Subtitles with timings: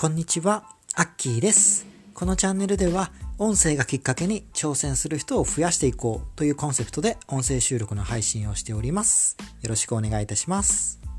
[0.00, 0.64] こんにちは、
[0.94, 1.84] アッキーです。
[2.14, 9.36] このチャンネルでは、音声がきっかけに挑戦する人を増やしていこうというコンセプトで音声収録の配信をしております。
[9.60, 11.09] よろしくお願いいたします。